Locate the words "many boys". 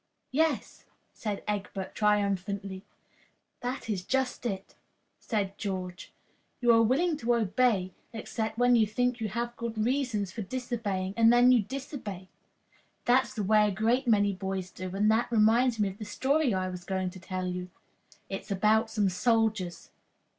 14.07-14.71